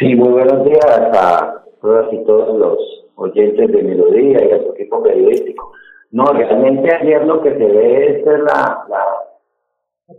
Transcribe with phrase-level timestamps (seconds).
[0.00, 2.78] Sí, muy buenos días a todas y todos los
[3.16, 5.72] oyentes de Melodía y a su equipo periodístico.
[6.10, 9.04] No, realmente ayer lo que se ve es la, la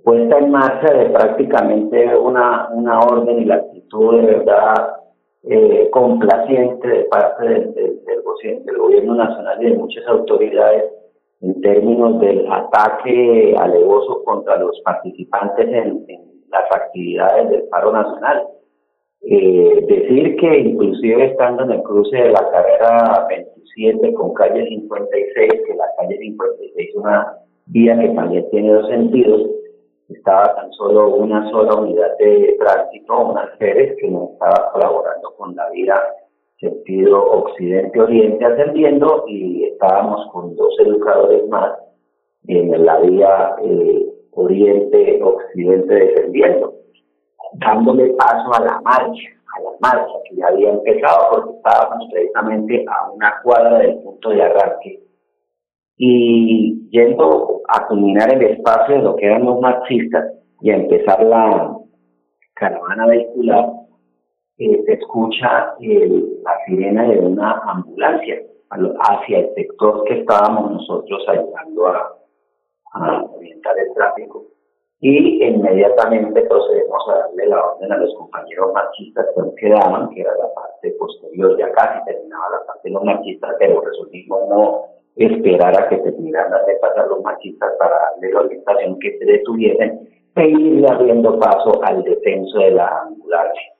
[0.03, 4.97] puesta en marcha de prácticamente una, una orden y la actitud de verdad
[5.49, 7.97] eh, complaciente de parte del,
[8.77, 10.91] gobierno nacional y de muchas autoridades
[11.41, 16.05] en términos del ataque alevoso contra los participantes en,
[16.49, 18.45] las actividades del paro nacional.
[19.23, 25.51] Eh, decir que inclusive estando en el cruce de la carrera 27 con calle 56,
[25.65, 27.37] que la calle 56 es una
[27.67, 29.47] vía que también tiene dos sentidos,
[30.09, 35.55] estaba tan solo una sola unidad de tránsito, una Pérez, que no estaba colaborando con
[35.55, 36.01] la vía
[36.59, 41.71] sentido occidente-oriente ascendiendo y estábamos con dos educadores más
[42.47, 46.73] en la vía eh, oriente-occidente descendiendo,
[47.53, 52.85] dándole paso a la marcha, a la marcha que ya había empezado porque estábamos precisamente
[52.87, 54.99] a una cuadra del punto de arranque.
[55.97, 61.23] Y yendo a culminar el espacio de lo que eran los marxistas y a empezar
[61.23, 61.77] la
[62.55, 63.69] caravana vehicular,
[64.57, 71.87] eh, se escucha la sirena de una ambulancia hacia el sector que estábamos nosotros ayudando
[71.87, 72.17] a,
[73.33, 74.45] orientar el tráfico
[75.01, 80.21] y inmediatamente procedemos a darle la orden a los compañeros marxistas que nos quedaban, que
[80.21, 84.81] era la parte posterior, ya casi terminaba la parte de los marxistas, pero resolvimos no
[85.15, 90.07] esperar a que terminaran de pasar los marxistas para darle la orientación que se detuviesen
[90.35, 93.73] e ir abriendo paso al descenso de la ambulancia.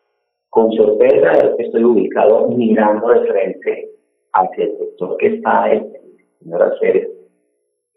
[0.50, 3.90] Con sorpresa estoy ubicado mirando de frente
[4.34, 5.94] hacia el sector que está en
[6.40, 7.10] señora Ceres.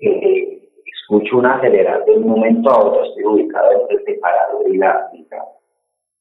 [0.00, 0.63] Eh,
[1.04, 5.10] escucho una acelerar de un momento a otro, estoy ubicado entre el separador y la,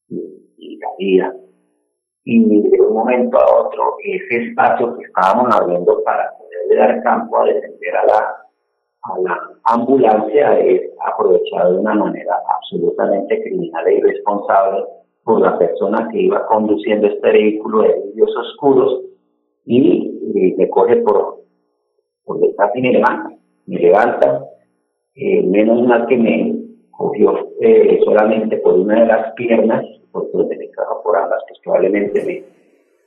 [0.08, 1.34] y, vía.
[2.26, 7.38] Y de un momento a otro, ese espacio que estábamos abriendo para poder dar campo
[7.38, 8.18] a defender a la,
[9.02, 14.84] a la ambulancia es aprovechado de una manera absolutamente criminal e irresponsable
[15.22, 19.00] por la persona que iba conduciendo este vehículo de vidrios oscuros
[19.64, 20.10] y,
[20.56, 21.40] me coge por,
[22.24, 23.30] por detrás y me levanta,
[23.66, 24.44] me levanta,
[25.16, 26.54] eh, menos mal que me
[26.90, 30.64] cogió eh, solamente por una de las piernas, porque lo tenía
[31.02, 32.44] por ambas, pues probablemente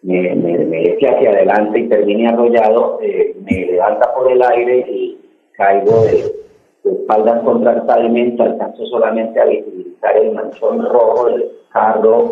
[0.04, 4.86] me, me, me, eche hacia adelante y termine arrollado, eh, me levanta por el aire
[4.90, 5.18] y
[5.54, 6.24] caigo de,
[6.84, 12.32] de espaldas contra el pavimento, alcanzo solamente a visibilizar el manchón rojo del carro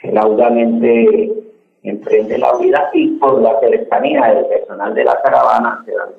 [0.00, 1.32] que laudamente
[1.82, 6.10] emprende la vida y por la cercanía del personal de la caravana se dan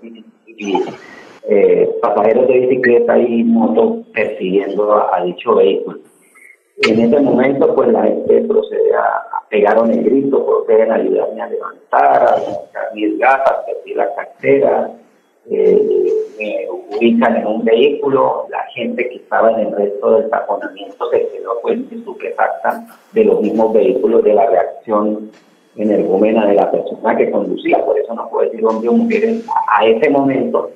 [1.50, 6.00] eh, pasajeros de bicicleta y moto persiguiendo a, dicho vehículo.
[6.88, 11.48] En ese momento, pues la gente procede a, pegar un grito, proceden a ayudarme a
[11.48, 14.92] levantar, a levantar mis gafas, perdí la cartera,
[15.50, 16.08] eh,
[16.40, 21.28] me ubican en un vehículo, la gente que estaba en el resto del taponamiento se
[21.28, 25.32] quedó pues estupefacta de los mismos vehículos de la reacción
[25.76, 29.36] energúmena de la persona que conducía, por eso no puedo decir hombre o mujer
[29.68, 30.72] a, ese momento.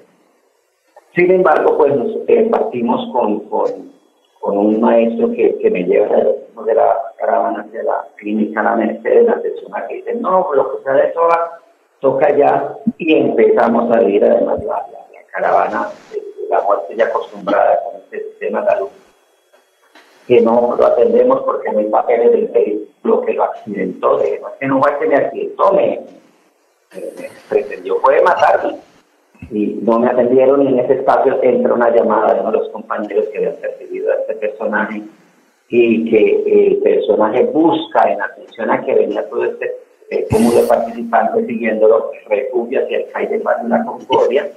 [1.15, 3.95] Sin embargo, pues nos eh, partimos con, con,
[4.41, 9.41] un maestro que, que me lleva de la caravana hacia la clínica La Mercedes, la
[9.41, 11.61] persona que dice, no, lo que sea de toda
[11.99, 14.85] toca ya y empezamos a vivir además la,
[15.31, 18.87] caravana de la muerte ya acostumbrada con este sistema de salud
[20.27, 24.47] que no lo atendemos porque no hay papeles del vehículo que lo accidentó, de no
[24.59, 26.01] que no fue que me accidentó, me,
[27.49, 28.77] pretendió puede matarme
[29.51, 32.69] y no me atendieron y en ese espacio entra una llamada de uno de los
[32.69, 35.03] compañeros que habían percibido a este personaje
[35.69, 39.71] y que el personaje busca en atención a que venía todo este
[40.11, 44.47] eh, como de participantes siguiéndolo, refugio hacia el CAI de la Concordia.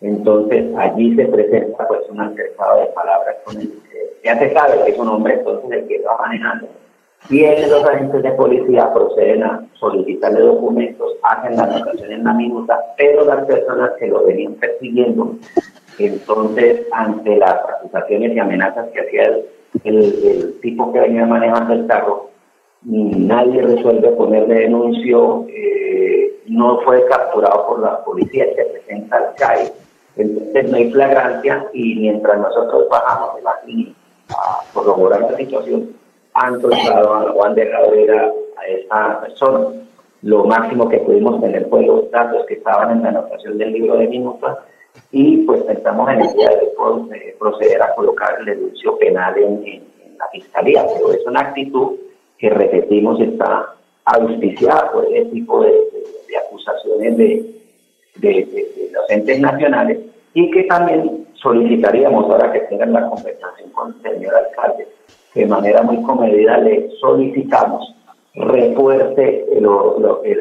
[0.00, 4.84] Entonces allí se presenta pues un altercado de palabras con el que ya se sabe
[4.84, 6.66] que es un hombre entonces el que va manejando.
[7.30, 12.78] Y los agentes de policía proceden a solicitarle documentos, hacen la anotación en la minuta,
[12.96, 15.36] pero las personas que lo venían persiguiendo,
[15.98, 19.44] entonces ante las acusaciones y amenazas que hacía el,
[19.84, 22.30] el tipo que venía manejando el carro,
[22.84, 29.72] nadie resuelve ponerle denuncio, eh, no fue capturado por la policía, se presenta al CAI,
[30.16, 33.94] entonces no hay flagrancia y mientras nosotros bajamos de la línea
[34.30, 35.90] a corroborar la situación,
[36.34, 38.32] han cruzado o han dejado ir a,
[38.68, 39.68] esa persona.
[40.22, 43.96] Lo máximo que pudimos tener fue los datos que estaban en la anotación del libro
[43.96, 44.58] de minutos
[45.10, 50.18] y pues pensamos en el día de proceder a colocar el denuncio penal en, en
[50.18, 51.96] la fiscalía, pero es una actitud
[52.38, 53.74] que repetimos está
[54.04, 55.72] auspiciada por ese tipo de,
[56.46, 57.54] acusaciones de,
[58.16, 59.98] de, los entes nacionales
[60.34, 64.88] y que también solicitaríamos ahora que tengan la conversación con el señor alcalde,
[65.34, 67.94] de manera muy comedida le solicitamos
[68.34, 69.66] refuerce el,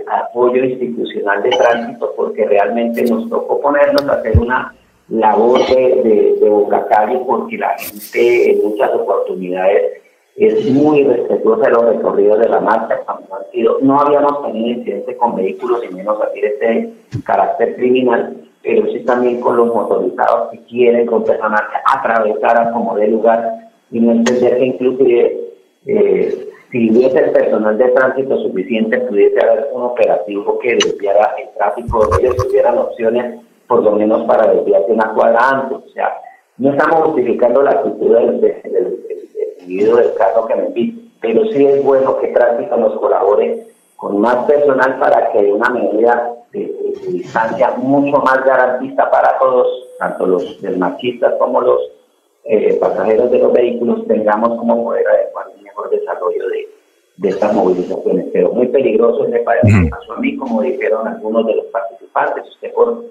[0.08, 4.74] apoyo institucional de tránsito porque realmente nos tocó ponernos a hacer una
[5.10, 6.88] labor de, de, Boca
[7.28, 10.02] porque la gente en muchas oportunidades
[10.38, 13.42] es muy respetuosa de los recorridos de la marcha cuando han
[13.82, 16.94] no habíamos tenido incidentes con vehículos y menos así de este
[17.26, 23.08] carácter criminal, pero sí también con los motorizados que quieren con personas atravesar como de
[23.10, 23.61] lugar
[23.92, 25.54] y no entender que inclusive
[25.86, 31.50] eh, si hubiese el personal de tránsito suficiente pudiese haber un operativo que desviara el
[31.56, 35.78] tráfico, ellos tuvieran opciones por lo menos para desviarse una cuadra antes.
[35.78, 36.18] O sea,
[36.58, 39.00] no estamos justificando la actitud del, del,
[39.62, 43.68] individuo del caso que me invita, pero sí es bueno que tránsito nos colabore
[43.98, 46.74] con más personal para que una medida de,
[47.10, 49.68] distancia mucho más garantista para todos,
[50.00, 51.82] tanto los desmarquistas como los
[52.46, 56.68] eh, pasajeros de los vehículos, tengamos como poder adecuar un mejor desarrollo de,
[57.18, 58.28] de estas movilizaciones.
[58.34, 62.48] Pero muy peligroso me parece que pasó a mí, como dijeron algunos de los participantes.
[62.50, 63.04] Usted por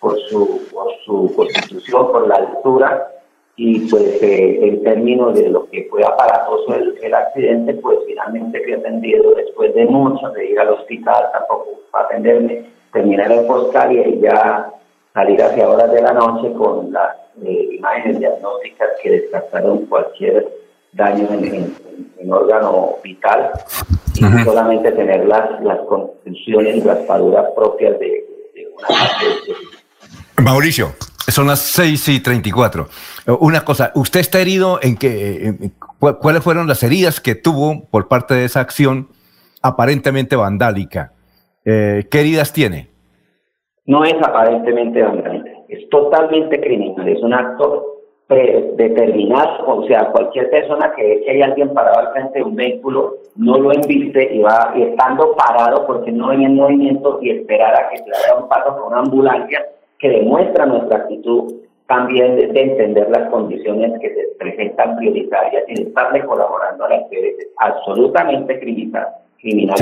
[0.00, 3.08] por su, por su constitución, por la altura
[3.56, 8.62] y pues eh, en términos de lo que fue aparatoso el, el accidente, pues finalmente
[8.62, 13.92] fui atendido después de mucho de ir al hospital, tampoco para atenderme, terminar el postal
[13.92, 14.70] y ya
[15.14, 20.48] salir hacia horas de la noche con las eh, imágenes diagnósticas que descartaron cualquier
[20.92, 21.74] daño en,
[22.18, 23.52] en, órgano vital
[24.14, 28.24] y solamente tener las, las contusiones y raspaduras propias de,
[28.54, 29.26] de una parte
[30.42, 30.94] Mauricio,
[31.28, 32.88] son las 6 y 34.
[33.40, 35.70] Una cosa, ¿usted está herido en qué?
[35.98, 39.08] ¿Cuáles fueron las heridas que tuvo por parte de esa acción
[39.62, 41.12] aparentemente vandálica?
[41.64, 42.90] Eh, ¿Qué heridas tiene?
[43.86, 47.96] No es aparentemente vandálica, es totalmente criminal, es un acto
[48.26, 52.56] predeterminado, o sea, cualquier persona que ve que hay alguien parado al frente de un
[52.56, 57.74] vehículo, no lo embiste y va estando parado porque no hay en movimiento y esperar
[57.74, 59.64] a que se haga un paso por una ambulancia,
[59.98, 61.54] que demuestra nuestra actitud
[61.86, 66.96] también de, entender las condiciones que se presentan prioritarias y de estarle colaborando a la
[66.96, 69.06] es absolutamente criminal,
[69.40, 69.76] criminal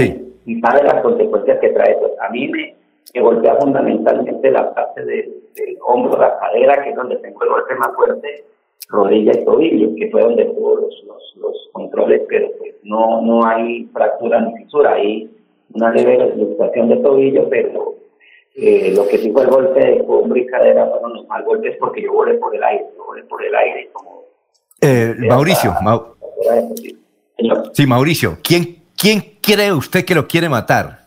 [0.44, 1.96] y sabe las consecuencias que trae.
[1.96, 2.74] Pues a mí me,
[3.20, 7.94] golpea fundamentalmente la parte del hombro, la cadera, que es donde tengo el golpe más
[7.94, 8.44] fuerte,
[8.88, 11.04] rodilla y tobillo, que fue donde tuvo los,
[11.36, 15.28] los, controles, pero pues no, no hay fractura ni fisura, hay
[15.72, 17.94] una leve deslustración de tobillo, pero
[18.54, 21.76] eh, lo que sí fue el golpe de hombro y cadera fueron los mal golpes
[21.80, 24.22] porque yo volé por el aire, yo volé por el aire como...
[24.80, 25.74] Eh, Mauricio,
[27.72, 31.03] sí, Mauricio, ¿quién, ¿quién cree usted que lo quiere matar?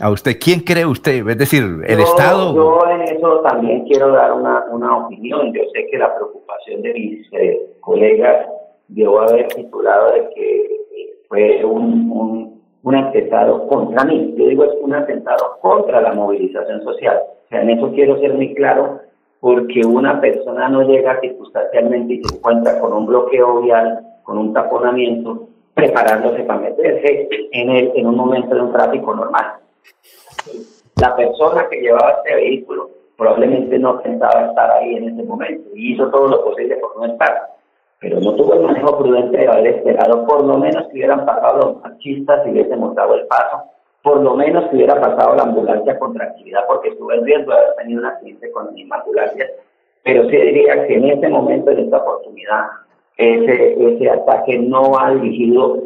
[0.00, 1.26] ¿A usted quién cree usted?
[1.28, 2.54] Es decir, ¿el Estado?
[2.54, 5.52] Yo en eso también quiero dar una, una opinión.
[5.52, 8.46] Yo sé que la preocupación de mis eh, colegas
[8.88, 14.34] debo haber titulado de que eh, fue un, un un atentado contra mí.
[14.36, 17.18] Yo digo es un atentado contra la movilización social.
[17.44, 19.00] O sea, en eso quiero ser muy claro,
[19.40, 24.52] porque una persona no llega circunstancialmente y se encuentra con un bloqueo vial, con un
[24.52, 29.46] taponamiento, preparándose para meterse en, el, en un momento de un tráfico normal.
[31.00, 35.94] La persona que llevaba este vehículo probablemente no pensaba estar ahí en ese momento y
[35.94, 37.48] hizo todo lo posible por no estar.
[38.00, 41.58] Pero no tuvo el manejo prudente de haber esperado por lo menos que hubieran pasado
[41.58, 43.64] los machistas y hubiesen mostrado el paso,
[44.02, 47.58] por lo menos que hubiera pasado la ambulancia con tranquilidad porque estuvo en riesgo de
[47.58, 49.46] haber tenido un accidente con misma ambulancia,
[50.04, 52.66] pero sí diría que en este momento, en esta oportunidad,
[53.18, 55.82] ese, ese ataque no va dirigido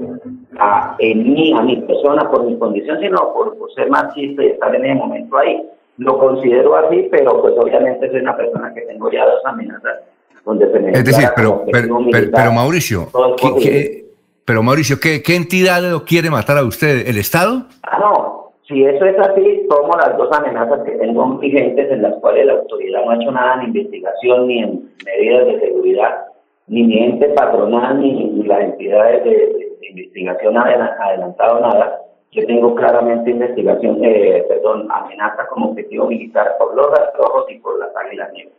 [0.58, 4.48] a en mí, a mi persona por mi condición, sino por, por ser machista y
[4.48, 5.66] estar en ese momento ahí.
[5.98, 10.00] Lo considero así, pero pues obviamente soy una persona que tengo ya dos amenazas
[10.44, 13.08] es decir, pero, pero, Mauricio,
[13.60, 14.06] ¿qué,
[14.44, 17.06] pero Mauricio, ¿qué, ¿qué entidad lo quiere matar a usted?
[17.06, 17.66] ¿El Estado?
[17.84, 18.52] Ah, no.
[18.66, 22.54] Si eso es así, tomo las dos amenazas que tengo vigentes en las cuales la
[22.54, 26.26] autoridad no ha hecho nada en investigación ni en medidas de seguridad,
[26.66, 32.00] ni mi ente patronal ni, las entidades de, investigación han adelantado nada.
[32.30, 36.86] Yo tengo claramente investigación, eh, perdón, amenaza como objetivo militar por los
[37.18, 38.54] rojos y por las águilas negras.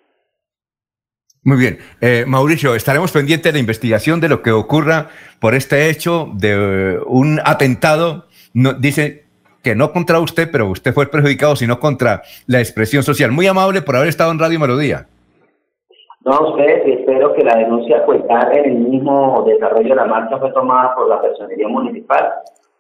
[1.44, 1.80] Muy bien.
[2.00, 7.00] Eh, Mauricio, estaremos pendientes de la investigación de lo que ocurra por este hecho de
[7.08, 8.28] un atentado.
[8.54, 9.26] No, dice
[9.62, 13.32] que no contra usted, pero usted fue perjudicado, sino contra la expresión social.
[13.32, 15.08] Muy amable por haber estado en Radio Melodía.
[16.26, 20.52] No ustedes espero que la denuncia pues en el mismo desarrollo de la marcha fue
[20.54, 22.34] tomada por la personería municipal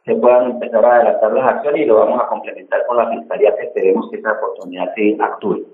[0.05, 3.55] se puedan empezar a adelantar las acciones y lo vamos a complementar con la fiscalía
[3.55, 5.65] que esperemos que esa oportunidad se actúe.